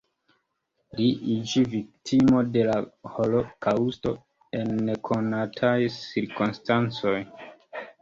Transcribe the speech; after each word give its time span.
Li 1.01 1.09
iĝi 1.33 1.61
viktimo 1.73 2.41
de 2.57 2.65
la 2.71 2.79
holokaŭsto 3.19 4.17
en 4.63 4.75
nekonataj 4.91 5.79
cirkonstancoj. 6.01 7.19